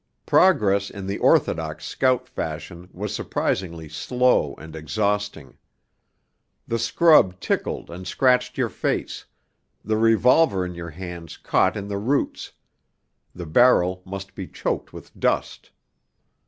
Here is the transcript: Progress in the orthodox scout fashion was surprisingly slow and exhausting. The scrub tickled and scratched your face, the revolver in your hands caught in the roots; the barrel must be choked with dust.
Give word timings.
Progress 0.25 0.89
in 0.89 1.05
the 1.05 1.19
orthodox 1.19 1.85
scout 1.85 2.27
fashion 2.27 2.89
was 2.91 3.13
surprisingly 3.13 3.87
slow 3.87 4.55
and 4.55 4.75
exhausting. 4.75 5.59
The 6.67 6.79
scrub 6.79 7.39
tickled 7.39 7.91
and 7.91 8.07
scratched 8.07 8.57
your 8.57 8.69
face, 8.69 9.25
the 9.85 9.97
revolver 9.97 10.65
in 10.65 10.73
your 10.73 10.89
hands 10.89 11.37
caught 11.37 11.77
in 11.77 11.87
the 11.87 11.99
roots; 11.99 12.51
the 13.35 13.45
barrel 13.45 14.01
must 14.03 14.33
be 14.33 14.47
choked 14.47 14.91
with 14.91 15.13
dust. 15.19 15.69